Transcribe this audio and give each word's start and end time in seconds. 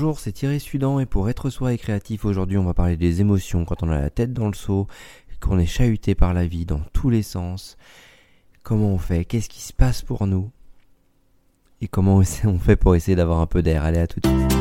Bonjour, 0.00 0.20
c'est 0.20 0.30
Thierry 0.30 0.60
Sudan 0.60 1.00
et 1.00 1.06
pour 1.06 1.28
être 1.28 1.50
soi 1.50 1.72
et 1.72 1.76
créatif, 1.76 2.24
aujourd'hui 2.24 2.56
on 2.56 2.62
va 2.62 2.72
parler 2.72 2.96
des 2.96 3.20
émotions 3.20 3.64
quand 3.64 3.82
on 3.82 3.90
a 3.90 3.98
la 3.98 4.10
tête 4.10 4.32
dans 4.32 4.46
le 4.46 4.54
seau, 4.54 4.86
qu'on 5.40 5.58
est 5.58 5.66
chahuté 5.66 6.14
par 6.14 6.34
la 6.34 6.46
vie 6.46 6.64
dans 6.64 6.78
tous 6.92 7.10
les 7.10 7.24
sens. 7.24 7.76
Comment 8.62 8.90
on 8.90 8.98
fait? 8.98 9.24
Qu'est-ce 9.24 9.48
qui 9.48 9.60
se 9.60 9.72
passe 9.72 10.02
pour 10.02 10.28
nous? 10.28 10.52
Et 11.80 11.88
comment 11.88 12.22
on 12.44 12.58
fait 12.60 12.76
pour 12.76 12.94
essayer 12.94 13.16
d'avoir 13.16 13.40
un 13.40 13.48
peu 13.48 13.60
d'air? 13.60 13.82
Allez, 13.82 13.98
à 13.98 14.06
tout 14.06 14.20
de 14.20 14.28
suite. 14.28 14.52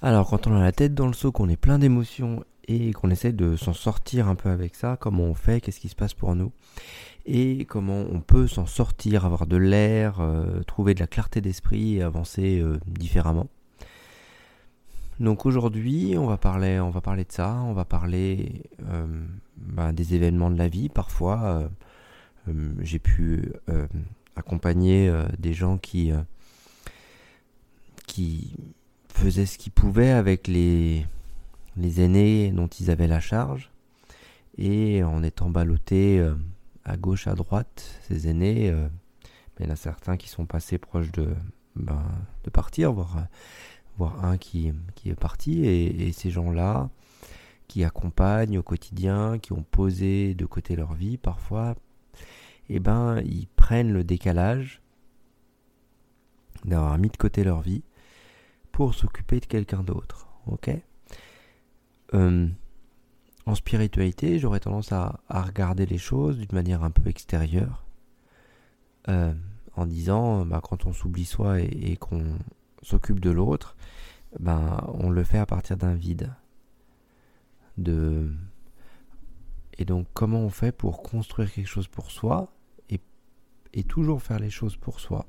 Alors 0.00 0.30
quand 0.30 0.46
on 0.46 0.56
a 0.56 0.60
la 0.60 0.72
tête 0.72 0.94
dans 0.94 1.06
le 1.06 1.12
seau, 1.12 1.32
qu'on 1.32 1.50
est 1.50 1.58
plein 1.58 1.78
d'émotions 1.78 2.42
et 2.70 2.92
qu'on 2.92 3.10
essaie 3.10 3.32
de 3.32 3.56
s'en 3.56 3.72
sortir 3.72 4.28
un 4.28 4.36
peu 4.36 4.48
avec 4.48 4.76
ça, 4.76 4.96
comment 4.96 5.24
on 5.24 5.34
fait, 5.34 5.60
qu'est-ce 5.60 5.80
qui 5.80 5.88
se 5.88 5.96
passe 5.96 6.14
pour 6.14 6.36
nous, 6.36 6.52
et 7.26 7.64
comment 7.64 8.04
on 8.12 8.20
peut 8.20 8.46
s'en 8.46 8.66
sortir, 8.66 9.24
avoir 9.24 9.46
de 9.46 9.56
l'air, 9.56 10.20
euh, 10.20 10.62
trouver 10.62 10.94
de 10.94 11.00
la 11.00 11.08
clarté 11.08 11.40
d'esprit 11.40 11.96
et 11.96 12.02
avancer 12.02 12.60
euh, 12.60 12.78
différemment. 12.86 13.48
Donc 15.18 15.46
aujourd'hui, 15.46 16.14
on 16.16 16.26
va 16.26 16.38
parler, 16.38 16.78
on 16.78 16.90
va 16.90 17.00
parler 17.00 17.24
de 17.24 17.32
ça, 17.32 17.60
on 17.64 17.72
va 17.72 17.84
parler 17.84 18.62
euh, 18.88 19.04
bah, 19.56 19.92
des 19.92 20.14
événements 20.14 20.50
de 20.50 20.56
la 20.56 20.68
vie. 20.68 20.88
Parfois, 20.88 21.68
j'ai 22.80 22.98
pu 22.98 23.52
accompagner 24.34 25.12
des 25.38 25.52
gens 25.52 25.76
qui 25.76 26.10
qui 28.06 28.56
faisaient 29.08 29.44
ce 29.44 29.58
qu'ils 29.58 29.72
pouvaient 29.72 30.10
avec 30.10 30.48
les 30.48 31.04
les 31.80 32.00
aînés 32.00 32.52
dont 32.52 32.68
ils 32.68 32.90
avaient 32.90 33.08
la 33.08 33.20
charge, 33.20 33.70
et 34.58 35.02
en 35.02 35.22
étant 35.22 35.50
ballottés 35.50 36.18
euh, 36.20 36.34
à 36.84 36.96
gauche, 36.96 37.26
à 37.26 37.34
droite, 37.34 38.00
ces 38.06 38.28
aînés, 38.28 38.70
euh, 38.70 38.88
il 39.58 39.66
y 39.66 39.68
en 39.68 39.72
a 39.72 39.76
certains 39.76 40.16
qui 40.16 40.28
sont 40.28 40.46
passés 40.46 40.78
proches 40.78 41.12
de, 41.12 41.34
ben, 41.76 42.02
de 42.44 42.50
partir, 42.50 42.92
voire, 42.92 43.26
voire 43.98 44.24
un 44.24 44.38
qui, 44.38 44.72
est 45.04 45.14
parti, 45.14 45.64
et, 45.66 46.12
ces 46.12 46.30
gens-là 46.30 46.88
qui 47.68 47.84
accompagnent 47.84 48.58
au 48.58 48.62
quotidien, 48.62 49.38
qui 49.38 49.52
ont 49.52 49.62
posé 49.62 50.34
de 50.34 50.46
côté 50.46 50.76
leur 50.76 50.94
vie 50.94 51.18
parfois, 51.18 51.76
eh 52.68 52.80
ben, 52.80 53.20
ils 53.24 53.46
prennent 53.48 53.92
le 53.92 54.02
décalage 54.02 54.80
d'avoir 56.64 56.96
mis 56.98 57.08
de 57.08 57.16
côté 57.16 57.44
leur 57.44 57.60
vie 57.60 57.82
pour 58.72 58.94
s'occuper 58.94 59.40
de 59.40 59.46
quelqu'un 59.46 59.82
d'autre. 59.82 60.26
Ok? 60.46 60.70
Euh, 62.14 62.48
en 63.46 63.54
spiritualité, 63.54 64.38
j'aurais 64.38 64.60
tendance 64.60 64.92
à, 64.92 65.20
regarder 65.28 65.86
les 65.86 65.98
choses 65.98 66.38
d'une 66.38 66.52
manière 66.52 66.84
un 66.84 66.90
peu 66.90 67.08
extérieure, 67.08 67.84
euh, 69.08 69.34
en 69.74 69.86
disant, 69.86 70.44
bah, 70.44 70.60
quand 70.62 70.86
on 70.86 70.92
s'oublie 70.92 71.24
soi 71.24 71.60
et, 71.60 71.96
qu'on 71.96 72.38
s'occupe 72.82 73.20
de 73.20 73.30
l'autre, 73.30 73.76
ben, 74.38 74.84
on 74.94 75.10
le 75.10 75.24
fait 75.24 75.38
à 75.38 75.46
partir 75.46 75.76
d'un 75.76 75.94
vide. 75.94 76.32
De... 77.78 78.30
Et 79.78 79.84
donc, 79.84 80.06
comment 80.12 80.40
on 80.40 80.50
fait 80.50 80.72
pour 80.72 81.02
construire 81.02 81.52
quelque 81.52 81.68
chose 81.68 81.88
pour 81.88 82.10
soi 82.10 82.52
et, 82.90 83.00
et 83.72 83.84
toujours 83.84 84.22
faire 84.22 84.38
les 84.38 84.50
choses 84.50 84.76
pour 84.76 85.00
soi, 85.00 85.26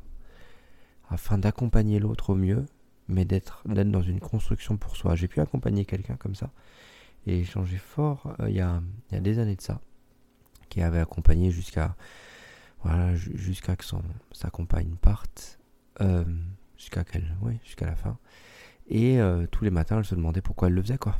afin 1.10 1.38
d'accompagner 1.38 2.00
l'autre 2.00 2.32
au 2.32 2.36
mieux 2.36 2.66
mais 3.12 3.26
d'être 3.26 3.62
dans 3.66 4.02
une 4.02 4.20
construction 4.20 4.78
pour 4.78 4.96
soi. 4.96 5.16
J'ai 5.16 5.28
pu 5.28 5.40
accompagner 5.42 5.86
quelqu'un 5.86 6.16
comme 6.16 6.36
ça 6.36 6.52
et 7.28 7.40
échanger 7.40 7.78
fort 7.78 8.36
euh, 8.40 8.50
il, 8.50 8.56
y 8.56 8.62
a, 8.62 8.82
y, 9.12 9.16
a, 9.16 9.20
des 9.20 9.40
années 9.40 9.56
de 9.56 9.62
ça, 9.62 9.80
qui 10.70 10.82
avait 10.82 11.00
accompagné 11.00 11.52
jusqu'à 11.52 11.96
voilà, 12.84 13.14
jusqu'à 13.16 13.76
que 13.76 13.86
son, 13.86 14.02
sa 14.32 14.50
compagne 14.50 14.96
parte, 15.00 15.60
euh, 16.02 16.26
jusqu'à 16.78 17.04
oui, 17.42 17.60
jusqu'à 17.64 17.86
la 17.86 17.96
fin. 17.96 18.18
Et 18.88 19.20
euh, 19.20 19.46
tous 19.52 19.64
les 19.64 19.70
matins, 19.70 20.00
elle 20.00 20.06
se 20.06 20.16
demandait 20.16 20.42
pourquoi 20.42 20.68
elle 20.68 20.74
le 20.74 20.82
faisait, 20.82 20.98
quoi. 20.98 21.20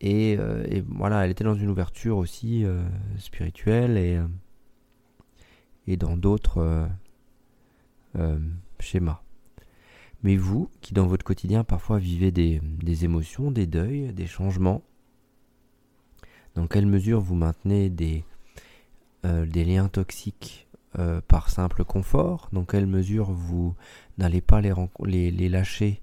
Et, 0.00 0.32
et 0.32 0.84
voilà, 0.86 1.24
elle 1.24 1.30
était 1.30 1.44
dans 1.44 1.54
une 1.54 1.70
ouverture 1.70 2.18
aussi 2.18 2.66
spirituelle 3.16 3.96
et, 3.96 4.20
et 5.86 5.96
dans 5.96 6.16
d'autres 6.18 6.88
schémas. 8.80 9.23
Mais 10.24 10.36
vous, 10.36 10.70
qui 10.80 10.94
dans 10.94 11.06
votre 11.06 11.24
quotidien 11.24 11.64
parfois 11.64 11.98
vivez 11.98 12.30
des, 12.30 12.60
émotions, 13.04 13.50
des 13.50 13.66
deuils, 13.66 14.10
des 14.14 14.26
changements, 14.26 14.82
dans 16.54 16.66
quelle 16.66 16.86
mesure 16.86 17.20
vous 17.20 17.34
maintenez 17.34 17.90
des, 17.90 18.24
euh, 19.26 19.44
des 19.44 19.64
liens 19.64 19.88
toxiques 19.88 20.66
euh, 20.98 21.20
par 21.28 21.50
simple 21.50 21.84
confort, 21.84 22.48
dans 22.52 22.64
quelle 22.64 22.86
mesure 22.86 23.32
vous 23.32 23.74
n'allez 24.16 24.40
pas 24.40 24.62
les, 24.62 25.30
les, 25.30 25.48
lâcher 25.50 26.00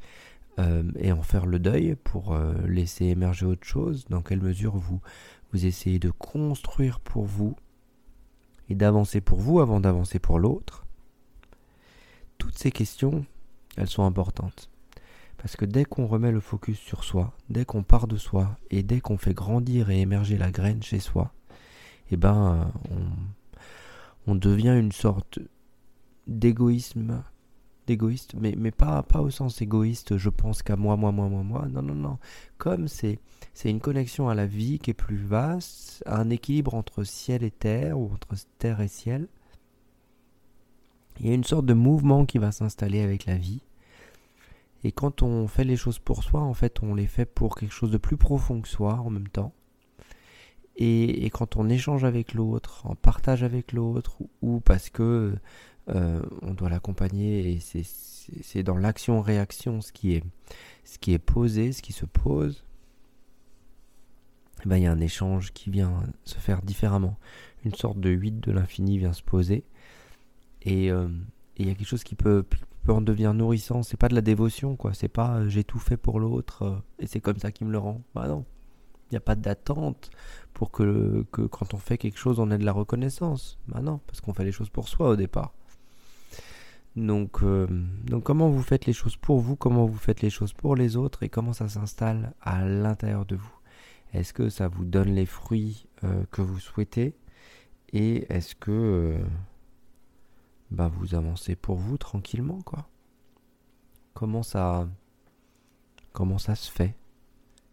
euh, 0.60 0.84
et 1.00 1.12
en 1.12 1.24
faire 1.24 1.48
le 1.48 1.58
deuil 1.58 1.96
pour 2.04 2.38
laisser 2.68 3.06
émerger 3.06 3.48
autre 3.48 3.66
chose, 3.66 4.06
dans 4.10 4.22
quelle 4.22 4.42
mesure 4.42 4.78
vous, 4.78 5.02
vous 5.52 5.66
essayez 5.66 5.98
de 5.98 6.12
construire 6.12 7.00
pour 7.00 7.26
vous 7.26 7.56
et 8.70 8.76
d'avancer 8.76 9.20
pour 9.20 9.40
vous 9.40 9.62
avant 9.62 9.80
d'avancer 9.80 10.20
pour 10.20 10.38
l'autre? 10.38 10.86
Toutes 12.38 12.58
ces 12.58 12.72
questions, 12.72 13.26
elles 13.78 13.90
sont 13.90 14.04
importantes. 14.04 14.70
Parce 15.38 15.56
que 15.56 15.66
dès 15.66 15.86
qu'on 15.86 16.06
remet 16.06 16.32
le 16.32 16.40
focus 16.40 16.78
sur 16.78 17.04
soi, 17.04 17.34
dès 17.50 17.66
qu'on 17.66 17.82
part 17.82 18.08
de 18.08 18.18
soi, 18.18 18.60
et 18.70 18.84
dès 18.84 19.00
qu'on 19.00 19.18
fait 19.18 19.34
grandir 19.34 19.90
et 19.90 20.00
émerger 20.00 20.38
la 20.38 20.52
graine 20.52 20.84
chez 20.84 21.00
soi, 21.00 21.34
eh 22.12 22.18
ben, 22.18 22.72
on, 24.28 24.36
devient 24.36 24.78
une 24.78 24.92
sorte 24.92 25.40
d'égoïsme, 26.28 27.24
d'égoïste, 27.88 28.36
mais, 28.40 28.54
mais 28.56 28.70
pas, 28.70 29.02
pas 29.02 29.22
au 29.22 29.32
sens 29.32 29.62
égoïste, 29.62 30.18
je 30.18 30.30
pense 30.30 30.62
qu'à 30.62 30.76
moi, 30.76 30.96
moi, 30.96 31.12
moi, 31.12 31.28
moi, 31.28 31.44
moi, 31.44 31.68
non, 31.70 31.82
non, 31.82 31.96
non. 31.96 32.20
Comme 32.60 32.88
c'est, 32.88 33.18
c'est 33.56 33.72
une 33.72 33.80
connexion 33.80 34.30
à 34.30 34.36
la 34.36 34.46
vie 34.46 34.78
qui 34.78 34.92
est 34.92 34.94
plus 34.94 35.18
vaste, 35.18 36.04
un 36.06 36.30
équilibre 36.30 36.76
entre 36.76 37.04
ciel 37.04 37.44
et 37.44 37.52
terre, 37.52 37.98
ou 37.98 38.12
entre 38.14 38.36
terre 38.60 38.82
et 38.82 38.88
ciel, 38.88 39.28
il 41.22 41.28
y 41.28 41.32
a 41.32 41.36
une 41.36 41.44
sorte 41.44 41.68
de 41.68 41.76
mouvement 41.76 42.26
qui 42.26 42.40
va 42.40 42.52
s'installer 42.52 43.02
avec 43.02 43.28
la 43.28 43.36
vie. 43.36 43.62
Et 44.84 44.92
quand 44.92 45.22
on 45.22 45.48
fait 45.48 45.64
les 45.64 45.76
choses 45.76 46.00
pour 46.00 46.24
soi, 46.24 46.42
en 46.42 46.56
fait, 46.56 46.82
on 46.82 46.96
les 46.96 47.06
fait 47.06 47.26
pour 47.26 47.56
quelque 47.56 47.74
chose 47.74 47.92
de 47.92 48.00
plus 48.00 48.18
profond 48.18 48.60
que 48.60 48.68
soi 48.68 48.96
en 48.96 49.12
même 49.12 49.28
temps. 49.28 49.54
Et, 50.78 51.30
quand 51.32 51.58
on 51.58 51.70
échange 51.70 52.06
avec 52.06 52.34
l'autre, 52.34 52.88
en 52.88 52.96
partage 52.96 53.44
avec 53.44 53.72
l'autre, 53.72 54.18
ou 54.42 54.62
parce 54.62 54.90
que 54.90 55.36
euh, 55.90 56.22
on 56.42 56.56
doit 56.56 56.70
l'accompagner, 56.70 57.52
et 57.52 57.60
c'est 57.60 58.64
dans 58.64 58.78
l'action-réaction 58.78 59.82
ce 59.82 59.92
qui 59.92 60.16
est 60.16 61.20
posé, 61.20 61.72
ce 61.72 61.84
qui 61.84 61.94
se 61.94 62.06
pose. 62.06 62.64
Eh 64.66 64.70
ben, 64.70 64.78
il 64.78 64.84
y 64.84 64.88
a 64.88 64.92
un 64.92 65.00
échange 65.00 65.54
qui 65.54 65.70
vient 65.70 66.02
se 66.24 66.40
faire 66.40 66.64
différemment. 66.64 67.18
Une 67.64 67.76
sorte 67.76 68.00
de 68.00 68.10
8 68.10 68.40
de 68.40 68.52
l'infini 68.52 68.98
vient 68.98 69.14
se 69.14 69.22
poser. 69.22 69.64
Euh, 70.68 71.08
et 71.58 71.64
il 71.64 71.68
y 71.68 71.72
a 71.72 71.76
quelque 71.76 71.88
chose 71.88 72.04
qui 72.04 72.16
peut, 72.16 72.44
peut 72.84 72.94
en 72.94 73.02
devenir 73.02 73.34
nourrissant. 73.34 73.84
C'est 73.84 73.98
pas 73.98 74.10
de 74.10 74.16
la 74.16 74.22
dévotion, 74.22 74.76
quoi. 74.76 74.94
C'est 74.94 75.08
pas 75.08 75.38
euh, 75.38 75.50
j'ai 75.50 75.64
tout 75.64 75.80
fait 75.80 75.98
pour 75.98 76.20
l'autre 76.20 76.64
euh, 76.64 76.76
et 77.00 77.08
c'est 77.08 77.20
comme 77.20 77.38
ça 77.38 77.52
qui 77.52 77.66
me 77.66 77.72
le 77.72 77.78
rend. 77.78 78.02
Bah 78.16 78.28
non. 78.28 78.46
Il 79.10 79.16
n'y 79.16 79.18
a 79.18 79.22
pas 79.22 79.36
d'attente 79.36 80.10
pour 80.54 80.72
que, 80.72 81.26
que 81.32 81.42
quand 81.42 81.74
on 81.74 81.78
fait 81.78 81.98
quelque 81.98 82.18
chose, 82.18 82.40
on 82.40 82.50
ait 82.50 82.58
de 82.58 82.66
la 82.66 82.72
reconnaissance. 82.72 83.60
Bah 83.68 83.82
non, 83.82 84.00
parce 84.08 84.22
qu'on 84.22 84.34
fait 84.34 84.46
les 84.46 84.54
choses 84.54 84.70
pour 84.70 84.88
soi 84.88 85.10
au 85.10 85.16
départ. 85.18 85.54
Donc, 86.96 87.42
donc 88.06 88.24
comment 88.24 88.50
vous 88.50 88.62
faites 88.62 88.86
les 88.86 88.94
choses 88.94 89.18
pour 89.18 89.40
vous, 89.40 89.58
comment 89.58 89.86
vous 89.86 89.98
faites 89.98 90.22
les 90.22 90.30
choses 90.30 90.54
pour 90.54 90.78
les 90.78 90.96
autres 90.96 91.24
et 91.24 91.30
comment 91.30 91.52
ça 91.52 91.68
s'installe 91.68 92.34
à 92.42 92.66
l'intérieur 92.66 93.26
de 93.26 93.36
vous? 93.36 93.54
Est-ce 94.14 94.34
que 94.34 94.50
ça 94.50 94.70
vous 94.70 94.86
donne 94.86 95.10
les 95.10 95.26
fruits 95.26 95.88
que 96.32 96.42
vous 96.42 96.60
souhaitez? 96.60 97.14
Et 97.92 98.34
est-ce 98.34 98.56
que 98.56 99.18
bah 100.72 100.88
vous 100.88 101.16
avancez 101.16 101.56
pour 101.56 101.78
vous 101.78 101.98
tranquillement 101.98 102.62
quoi. 102.62 102.88
Comment 104.14 104.44
ça 104.44 104.88
comment 106.14 106.38
ça 106.38 106.56
se 106.56 106.72
fait? 106.72 106.96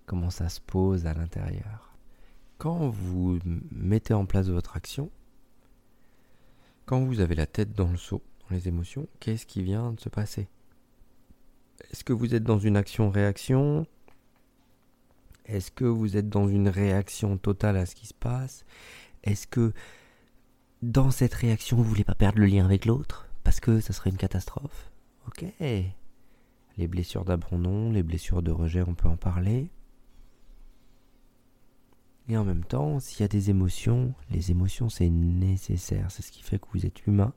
Comment 0.07 0.31
ça 0.31 0.49
se 0.49 0.61
pose 0.61 1.07
à 1.07 1.15
l'intérieur? 1.15 1.97
Quand 2.59 2.89
vous 2.89 3.39
mettez 3.71 4.15
en 4.15 4.27
place 4.27 4.49
votre 4.49 4.77
action, 4.77 5.11
quand 6.87 7.05
vous 7.05 7.21
avez 7.21 7.35
la 7.35 7.47
tête 7.47 7.73
dans 7.73 7.91
le 7.91 7.97
seau, 7.97 8.23
dans 8.41 8.57
les 8.57 8.67
émotions, 8.67 9.07
qu'est-ce 9.21 9.47
qui 9.47 9.63
vient 9.63 9.93
de 9.93 10.01
se 10.01 10.09
passer? 10.09 10.49
Est-ce 11.91 12.03
que 12.03 12.13
vous 12.13 12.35
êtes 12.35 12.43
dans 12.43 12.59
une 12.59 12.77
action-réaction 12.77 13.87
Est-ce 15.45 15.71
que 15.71 15.85
vous 15.85 16.17
êtes 16.17 16.29
dans 16.29 16.49
une 16.49 16.69
réaction 16.69 17.37
totale 17.39 17.77
à 17.77 17.87
ce 17.87 17.95
qui 17.95 18.07
se 18.07 18.15
passe? 18.15 18.65
Est-ce 19.23 19.47
que 19.47 19.73
dans 20.83 21.11
cette 21.11 21.35
réaction, 21.35 21.77
vous 21.77 21.85
voulez 21.85 22.05
pas 22.05 22.15
perdre 22.15 22.39
le 22.39 22.47
lien 22.47 22.65
avec 22.65 22.85
l'autre 22.85 23.29
parce 23.45 23.61
que 23.61 23.81
ça 23.81 23.93
serait 23.93 24.11
une 24.11 24.17
catastrophe. 24.17 24.91
Ok. 25.27 25.45
Les 25.61 26.87
blessures 26.87 27.25
d'abandon, 27.25 27.91
les 27.91 28.03
blessures 28.03 28.43
de 28.43 28.53
rejet, 28.53 28.83
on 28.87 28.95
peut 28.95 29.09
en 29.09 29.17
parler. 29.17 29.71
Et 32.29 32.37
en 32.37 32.45
même 32.45 32.65
temps, 32.65 33.01
s'il 33.01 33.21
y 33.21 33.25
a 33.25 33.29
des 33.29 33.49
émotions, 33.51 34.13
les 34.31 34.51
émotions 34.51 34.91
c'est 34.91 35.09
nécessaire, 35.09 36.11
c'est 36.11 36.23
ce 36.23 36.31
qui 36.31 36.43
fait 36.43 36.59
que 36.59 36.67
vous 36.75 36.85
êtes 36.85 37.07
humain. 37.07 37.33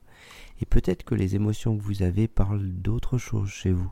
Et 0.59 0.65
peut-être 0.65 1.03
que 1.03 1.15
les 1.15 1.35
émotions 1.35 1.77
que 1.77 1.81
vous 1.81 2.03
avez 2.03 2.27
parlent 2.27 2.67
d'autre 2.67 3.17
chose 3.17 3.49
chez 3.49 3.71
vous. 3.71 3.91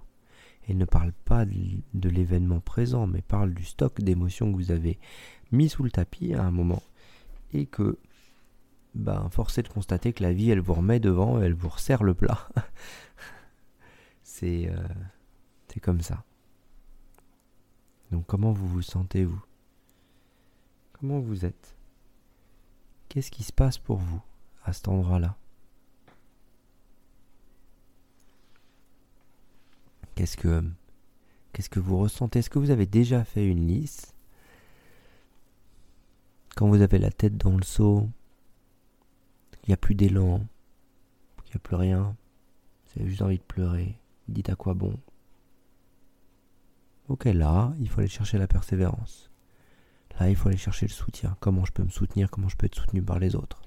Elles 0.67 0.77
ne 0.77 0.85
parlent 0.85 1.13
pas 1.25 1.45
de 1.45 2.09
l'événement 2.09 2.59
présent, 2.59 3.07
mais 3.07 3.21
parlent 3.21 3.53
du 3.53 3.63
stock 3.63 4.01
d'émotions 4.01 4.51
que 4.51 4.57
vous 4.57 4.71
avez 4.71 4.99
mis 5.51 5.69
sous 5.69 5.83
le 5.83 5.89
tapis 5.89 6.33
à 6.33 6.43
un 6.43 6.51
moment. 6.51 6.83
Et 7.53 7.65
que, 7.65 7.97
ben, 8.95 9.29
force 9.29 9.57
est 9.57 9.63
de 9.63 9.69
constater 9.69 10.13
que 10.13 10.23
la 10.23 10.33
vie, 10.33 10.49
elle 10.49 10.59
vous 10.59 10.73
remet 10.73 10.99
devant, 10.99 11.41
elle 11.41 11.53
vous 11.53 11.69
resserre 11.69 12.03
le 12.03 12.13
plat. 12.13 12.49
c'est, 14.23 14.69
euh, 14.69 14.87
c'est 15.67 15.79
comme 15.79 16.01
ça. 16.01 16.23
Donc 18.11 18.25
comment 18.25 18.51
vous 18.51 18.67
vous 18.67 18.81
sentez, 18.81 19.25
vous 19.25 19.41
Comment 20.93 21.19
vous 21.19 21.45
êtes? 21.45 21.77
Qu'est-ce 23.07 23.31
qui 23.31 23.43
se 23.43 23.53
passe 23.53 23.77
pour 23.77 23.97
vous 23.97 24.21
à 24.63 24.73
cet 24.73 24.87
endroit-là? 24.87 25.37
Qu'est-ce 30.15 30.35
que 30.35 30.63
qu'est-ce 31.53 31.69
que 31.69 31.79
vous 31.79 31.97
ressentez? 31.97 32.39
Est-ce 32.39 32.49
que 32.49 32.59
vous 32.59 32.71
avez 32.71 32.85
déjà 32.85 33.23
fait 33.23 33.45
une 33.45 33.67
liste? 33.67 34.13
Quand 36.55 36.67
vous 36.67 36.81
avez 36.81 36.99
la 36.99 37.11
tête 37.11 37.37
dans 37.37 37.55
le 37.55 37.63
seau, 37.63 38.09
il 39.63 39.69
n'y 39.69 39.73
a 39.73 39.77
plus 39.77 39.95
d'élan, 39.95 40.45
il 41.45 41.49
n'y 41.49 41.55
a 41.55 41.59
plus 41.59 41.75
rien, 41.75 42.15
vous 42.85 43.01
avez 43.01 43.09
juste 43.09 43.21
envie 43.21 43.37
de 43.37 43.43
pleurer, 43.43 43.99
dites 44.27 44.49
à 44.49 44.55
quoi 44.55 44.73
bon? 44.73 44.97
Ok, 47.07 47.25
là, 47.25 47.73
il 47.79 47.89
faut 47.89 47.99
aller 47.99 48.07
chercher 48.07 48.37
la 48.37 48.47
persévérance. 48.47 49.31
Là, 50.19 50.29
il 50.29 50.35
faut 50.35 50.49
aller 50.49 50.57
chercher 50.57 50.85
le 50.85 50.91
soutien. 50.91 51.35
Comment 51.39 51.65
je 51.65 51.71
peux 51.71 51.83
me 51.83 51.89
soutenir? 51.89 52.29
Comment 52.29 52.49
je 52.49 52.55
peux 52.55 52.67
être 52.67 52.75
soutenu 52.75 53.01
par 53.01 53.17
les 53.19 53.35
autres? 53.35 53.63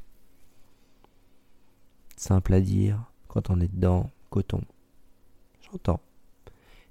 Simple 2.17 2.55
à 2.55 2.61
dire, 2.61 3.11
quand 3.27 3.51
on 3.51 3.61
est 3.61 3.73
dedans, 3.73 4.11
coton. 4.31 4.63
J'entends. 5.61 6.01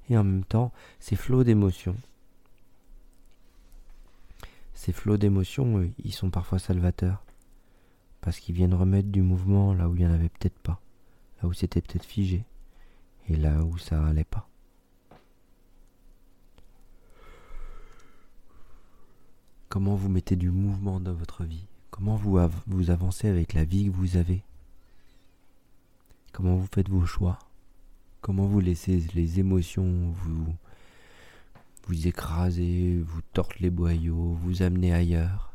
Et 0.10 0.18
en 0.18 0.26
même 0.26 0.44
temps, 0.44 0.74
ces 1.00 1.16
flots 1.16 1.46
d'émotions. 1.46 1.96
Ces 4.74 4.92
flots 4.92 5.18
d'émotions, 5.18 5.90
ils 6.04 6.14
sont 6.14 6.32
parfois 6.32 6.60
salvateurs. 6.60 7.24
Parce 8.22 8.40
qu'ils 8.40 8.56
viennent 8.56 8.74
remettre 8.74 9.10
du 9.10 9.22
mouvement 9.22 9.74
là 9.74 9.90
où 9.90 9.96
il 9.96 10.00
n'y 10.00 10.08
en 10.08 10.14
avait 10.14 10.30
peut-être 10.30 10.60
pas. 10.60 10.80
Là 11.42 11.50
où 11.50 11.54
c'était 11.54 11.82
peut-être 11.82 12.06
figé. 12.06 12.44
Et 13.28 13.36
là 13.36 13.64
où 13.64 13.78
ça 13.78 14.06
allait 14.06 14.24
pas. 14.24 14.48
Comment 19.70 19.96
vous 19.96 20.10
mettez 20.10 20.36
du 20.36 20.52
mouvement 20.52 21.00
dans 21.00 21.14
votre 21.14 21.44
vie? 21.44 21.66
Comment 21.92 22.16
vous, 22.16 22.40
vous 22.68 22.90
avancez 22.90 23.28
avec 23.28 23.54
la 23.54 23.64
vie 23.64 23.86
que 23.86 23.96
vous 23.96 24.18
avez? 24.18 24.44
Comment 26.34 26.56
vous 26.56 26.68
faites 26.74 26.90
vos 26.90 27.06
choix? 27.06 27.40
Comment 28.22 28.46
vous 28.46 28.60
laissez 28.60 29.04
les 29.16 29.40
émotions 29.40 30.12
vous, 30.12 30.46
vous 31.88 32.08
écraser, 32.08 33.02
vous 33.02 33.22
tordre 33.34 33.56
les 33.60 33.70
boyaux, 33.70 34.38
vous 34.44 34.62
amener 34.62 34.94
ailleurs? 34.94 35.51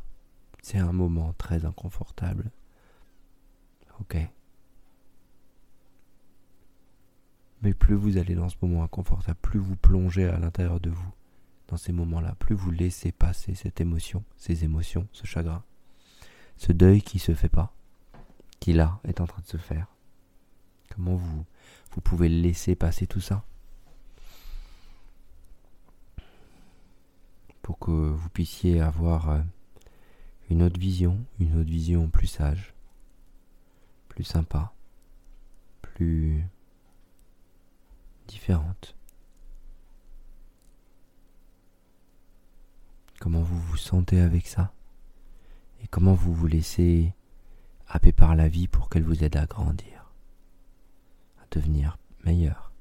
C'est 0.67 0.79
un 0.79 0.91
moment 0.91 1.33
très 1.39 1.65
inconfortable. 1.65 2.51
Ok. 4.01 4.17
Mais 7.63 7.73
plus 7.73 7.95
vous 7.95 8.17
allez 8.17 8.35
dans 8.35 8.49
ce 8.49 8.57
moment 8.61 8.83
inconfortable, 8.83 9.39
plus 9.41 9.61
vous 9.61 9.77
plongez 9.77 10.25
à 10.25 10.41
l'intérieur 10.41 10.81
de 10.81 10.91
vous, 10.91 11.13
dans 11.69 11.77
ces 11.77 11.93
moments-là, 11.93 12.35
plus 12.41 12.57
vous 12.57 12.73
laissez 12.73 13.13
passer 13.13 13.55
cette 13.55 13.81
émotion, 13.81 14.25
ces 14.37 14.65
émotions, 14.65 15.07
ce 15.13 15.25
chagrin, 15.25 15.63
ce 16.57 16.73
deuil 16.73 17.01
qui 17.01 17.21
se 17.21 17.33
fait 17.37 17.49
pas, 17.49 17.73
qui 18.59 18.73
là 18.73 18.99
est 19.05 19.21
en 19.21 19.27
train 19.29 19.43
de 19.43 19.47
se 19.47 19.59
faire. 19.59 19.87
Comment 20.93 21.15
vous, 21.15 21.45
vous 21.93 22.01
pouvez 22.01 22.29
laisser 22.29 22.75
passer 22.75 23.07
tout 23.07 23.21
ça? 23.21 23.45
Pour 27.63 27.79
que 27.79 27.93
vous 27.93 28.29
puissiez 28.31 28.81
avoir 28.81 29.31
euh, 29.31 29.41
une 30.51 30.63
autre 30.63 30.79
vision, 30.79 31.19
une 31.41 31.59
autre 31.59 31.71
vision 31.71 32.09
plus 32.09 32.27
sage, 32.27 32.75
plus 34.09 34.25
sympa, 34.25 34.73
plus 35.83 36.45
différente. 38.29 38.97
comment 43.27 43.41
vous 43.41 43.59
vous 43.59 43.77
sentez 43.77 44.21
avec 44.21 44.47
ça? 44.47 44.73
Et 45.83 45.89
comment 45.89 46.15
vous 46.15 46.33
vous 46.33 46.47
laissez 46.47 47.13
happer 47.89 48.13
par 48.13 48.37
la 48.37 48.49
vie 48.49 48.69
pour 48.69 48.89
qu'elle 48.89 49.03
vous 49.03 49.25
aide 49.25 49.37
à 49.37 49.47
grandir, 49.47 50.13
à 51.43 51.47
devenir 51.51 51.99
meilleur? 52.25 52.73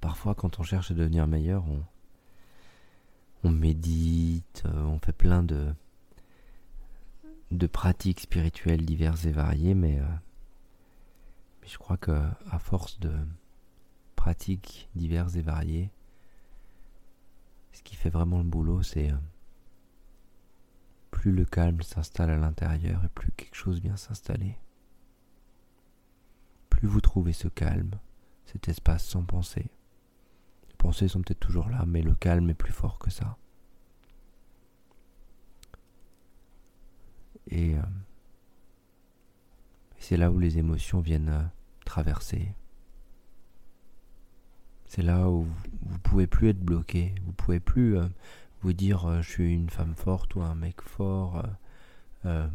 Parfois, 0.00 0.34
quand 0.34 0.58
on 0.58 0.62
cherche 0.62 0.90
à 0.90 0.94
devenir 0.94 1.26
meilleur, 1.26 1.64
on, 1.66 1.82
on 3.44 3.50
médite, 3.50 4.64
euh, 4.66 4.84
on 4.84 4.98
fait 4.98 5.12
plein 5.12 5.42
de, 5.42 5.72
de 7.58 7.66
pratiques 7.66 8.20
spirituelles 8.20 8.84
diverses 8.84 9.24
et 9.24 9.32
variées, 9.32 9.74
mais, 9.74 9.98
euh, 9.98 10.06
mais 11.60 11.68
je 11.68 11.78
crois 11.78 11.96
que 11.96 12.12
à 12.50 12.58
force 12.58 12.98
de 13.00 13.12
pratiques 14.16 14.88
diverses 14.94 15.36
et 15.36 15.42
variées, 15.42 15.90
ce 17.72 17.82
qui 17.82 17.96
fait 17.96 18.10
vraiment 18.10 18.38
le 18.38 18.44
boulot, 18.44 18.82
c'est 18.82 19.10
euh, 19.10 19.16
plus 21.10 21.32
le 21.32 21.44
calme 21.44 21.82
s'installe 21.82 22.30
à 22.30 22.36
l'intérieur 22.36 23.04
et 23.04 23.08
plus 23.08 23.32
quelque 23.32 23.54
chose 23.54 23.80
vient 23.80 23.96
s'installer. 23.96 24.58
Plus 26.68 26.88
vous 26.88 27.00
trouvez 27.00 27.32
ce 27.32 27.48
calme, 27.48 27.92
cet 28.44 28.68
espace 28.68 29.04
sans 29.04 29.24
pensée. 29.24 29.70
Les 30.68 30.76
pensées 30.76 31.08
sont 31.08 31.22
peut-être 31.22 31.40
toujours 31.40 31.68
là, 31.68 31.84
mais 31.86 32.02
le 32.02 32.14
calme 32.14 32.50
est 32.50 32.54
plus 32.54 32.72
fort 32.72 32.98
que 32.98 33.10
ça. 33.10 33.36
Et, 37.52 37.74
euh, 37.76 37.82
c'est 39.98 40.16
là 40.16 40.30
où 40.30 40.38
les 40.38 40.58
émotions 40.58 41.00
viennent 41.00 41.28
euh, 41.28 41.42
traverser. 41.84 42.54
C'est 44.86 45.02
là 45.02 45.28
où 45.28 45.42
vous, 45.42 45.54
vous 45.82 45.98
pouvez 46.00 46.26
plus 46.26 46.48
être 46.48 46.60
bloqué, 46.60 47.14
vous 47.24 47.32
pouvez 47.32 47.60
plus 47.60 47.98
euh, 47.98 48.08
vous 48.62 48.72
dire 48.72 49.22
je 49.22 49.30
suis 49.30 49.54
une 49.54 49.70
femme 49.70 49.94
forte 49.94 50.34
ou 50.34 50.42
un 50.42 50.54
mec 50.54 50.80
fort. 50.80 51.44
Euh, 52.24 52.48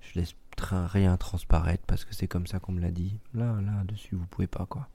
je 0.00 0.18
laisse 0.18 0.34
rien 0.58 1.16
transparaître 1.16 1.84
parce 1.86 2.04
que 2.04 2.14
c'est 2.14 2.28
comme 2.28 2.46
ça 2.46 2.58
qu'on 2.58 2.72
me 2.72 2.80
l'a 2.80 2.90
dit. 2.90 3.18
Là, 3.34 3.60
là, 3.60 3.84
dessus, 3.84 4.16
vous 4.16 4.26
pouvez 4.26 4.46
pas, 4.46 4.66
quoi. 4.66 4.88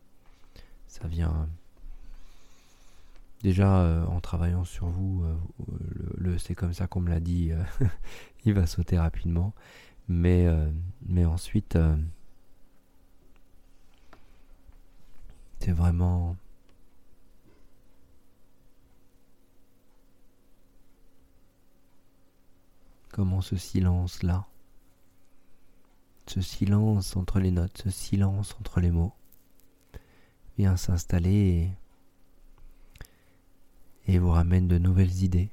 Ça 0.87 1.07
vient. 1.07 1.47
Déjà, 3.43 4.05
en 4.07 4.19
travaillant 4.21 4.63
sur 4.63 4.87
vous, 4.87 5.25
le, 6.15 6.37
c'est 6.37 6.53
comme 6.53 6.73
ça 6.73 6.87
qu'on 6.87 7.01
me 7.01 7.09
l'a 7.09 7.19
dit, 7.19 7.51
il 8.45 8.53
va 8.53 8.67
sauter 8.67 8.99
rapidement. 8.99 9.53
Mais, 10.07 10.47
mais 11.07 11.25
ensuite, 11.25 11.77
c'est 15.59 15.71
vraiment 15.71 16.35
comment 23.11 23.41
ce 23.41 23.57
silence-là, 23.57 24.45
ce 26.27 26.41
silence 26.41 27.15
entre 27.15 27.39
les 27.39 27.51
notes, 27.51 27.81
ce 27.83 27.89
silence 27.89 28.55
entre 28.59 28.79
les 28.79 28.91
mots, 28.91 29.13
vient 30.57 30.77
s'installer 30.77 31.29
et, 31.31 31.71
vous 34.07 34.29
ramène 34.29 34.67
de 34.67 34.77
nouvelles 34.77 35.23
idées, 35.23 35.49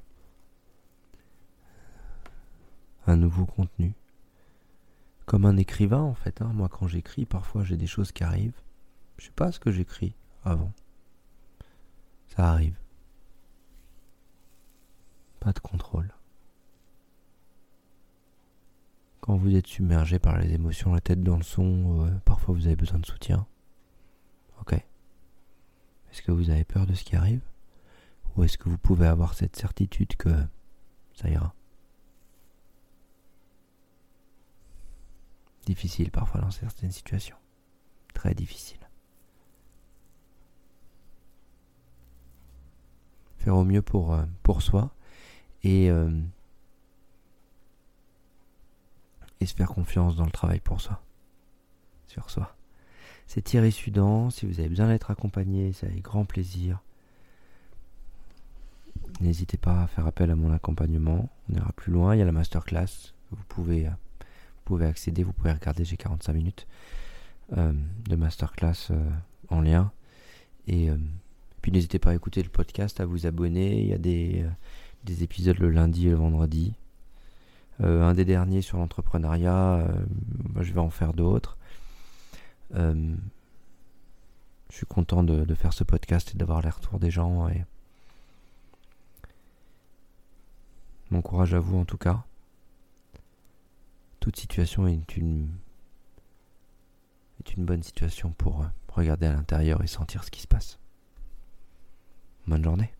un 3.07 3.17
nouveau 3.17 3.45
contenu. 3.45 3.93
Comme 5.25 5.45
un 5.45 5.57
écrivain 5.57 6.01
en 6.01 6.15
fait, 6.15 6.41
hein. 6.41 6.51
moi 6.53 6.69
quand 6.69 6.87
j'écris, 6.87 7.25
parfois 7.25 7.63
j'ai 7.63 7.77
des 7.77 7.87
choses 7.87 8.11
qui 8.11 8.23
arrivent, 8.23 8.61
je 9.17 9.25
sais 9.25 9.31
pas 9.31 9.51
ce 9.51 9.59
que 9.59 9.71
j'écris 9.71 10.15
avant. 10.43 10.71
Ça 12.27 12.49
arrive. 12.51 12.77
Pas 15.39 15.53
de 15.53 15.59
contrôle. 15.59 16.13
Quand 19.21 19.37
vous 19.37 19.55
êtes 19.55 19.67
submergé 19.67 20.17
par 20.17 20.37
les 20.37 20.53
émotions, 20.53 20.93
la 20.93 21.01
tête 21.01 21.21
dans 21.21 21.37
le 21.37 21.43
son, 21.43 22.05
euh, 22.05 22.11
parfois 22.25 22.55
vous 22.55 22.65
avez 22.65 22.75
besoin 22.75 22.99
de 22.99 23.05
soutien. 23.05 23.45
Ok. 24.61 24.73
Est-ce 24.73 26.21
que 26.21 26.31
vous 26.31 26.49
avez 26.49 26.63
peur 26.63 26.87
de 26.87 26.93
ce 26.93 27.03
qui 27.03 27.15
arrive? 27.15 27.41
Est-ce 28.43 28.57
que 28.57 28.69
vous 28.69 28.77
pouvez 28.77 29.07
avoir 29.07 29.33
cette 29.33 29.55
certitude 29.55 30.15
que 30.15 30.29
ça 31.13 31.29
ira? 31.29 31.53
Difficile 35.65 36.09
parfois 36.11 36.41
dans 36.41 36.51
certaines 36.51 36.91
situations. 36.91 37.37
Très 38.13 38.33
difficile. 38.33 38.79
Faire 43.37 43.55
au 43.55 43.63
mieux 43.63 43.81
pour, 43.81 44.13
euh, 44.13 44.25
soi 44.59 44.93
et, 45.63 45.89
euh, 45.89 46.21
et 49.39 49.45
se 49.45 49.53
faire 49.53 49.69
confiance 49.69 50.15
dans 50.15 50.25
le 50.25 50.31
travail 50.31 50.59
pour 50.59 50.81
soi. 50.81 51.01
Sur 52.07 52.29
soi. 52.29 52.55
C'est 53.27 53.43
Thierry 53.43 53.71
Sudan. 53.71 54.31
Si 54.31 54.47
vous 54.47 54.59
avez 54.59 54.69
besoin 54.69 54.87
d'être 54.87 55.11
accompagné, 55.11 55.71
c'est 55.71 55.85
avec 55.85 56.01
grand 56.01 56.25
plaisir. 56.25 56.81
N'hésitez 59.21 59.57
pas 59.57 59.83
à 59.83 59.87
faire 59.87 60.07
appel 60.07 60.31
à 60.31 60.35
mon 60.35 60.53
accompagnement. 60.53 61.29
On 61.49 61.55
ira 61.55 61.71
plus 61.73 61.91
loin. 61.91 62.15
Il 62.15 62.19
y 62.19 62.21
a 62.21 62.25
la 62.25 62.31
masterclass. 62.31 63.13
Vous 63.31 63.43
pouvez, 63.49 63.87
euh, 63.87 63.89
vous 63.89 64.63
pouvez 64.63 64.85
accéder. 64.85 65.23
Vous 65.23 65.33
pouvez 65.33 65.51
regarder. 65.51 65.83
J'ai 65.83 65.97
45 65.97 66.33
minutes 66.33 66.67
euh, 67.57 67.73
de 68.07 68.15
masterclass 68.15 68.91
euh, 68.91 69.09
en 69.49 69.61
lien. 69.61 69.91
Et 70.67 70.91
puis 71.63 71.71
n'hésitez 71.71 71.97
pas 71.97 72.11
à 72.11 72.13
écouter 72.13 72.43
le 72.43 72.49
podcast, 72.49 72.99
à 72.99 73.05
vous 73.05 73.25
abonner. 73.25 73.81
Il 73.81 73.87
y 73.87 73.93
a 73.93 73.97
des, 73.97 74.45
des 75.03 75.23
épisodes 75.23 75.57
le 75.57 75.71
lundi 75.71 76.05
et 76.05 76.11
le 76.11 76.15
vendredi. 76.15 76.75
un 77.79 78.13
des 78.13 78.23
derniers 78.23 78.61
sur 78.61 78.77
l'entrepreneuriat. 78.77 79.83
je 80.59 80.71
vais 80.71 80.79
en 80.79 80.91
faire 80.91 81.13
d'autres. 81.13 81.57
je 82.71 83.15
suis 84.69 84.85
content 84.85 85.23
de, 85.23 85.55
faire 85.55 85.73
ce 85.73 85.83
podcast 85.83 86.35
et 86.35 86.37
d'avoir 86.37 86.61
les 86.61 86.69
retours 86.69 86.99
des 86.99 87.09
gens. 87.09 87.49
Mon 91.11 91.21
courage 91.21 91.53
à 91.53 91.59
vous 91.59 91.77
en 91.77 91.85
tout 91.85 91.97
cas. 91.97 92.23
Toute 94.19 94.37
situation 94.37 94.87
est 94.87 95.17
une, 95.17 95.49
bonne 97.57 97.83
situation 97.83 98.31
pour 98.31 98.61
euh, 98.61 98.67
regarder 98.89 99.25
à 99.25 99.33
l'intérieur 99.33 99.83
et 99.83 99.87
sentir 99.87 100.23
ce 100.23 100.29
qui 100.29 100.41
se 100.41 100.47
passe. 100.47 100.79
Bonne 102.47 102.63
journée. 102.63 102.91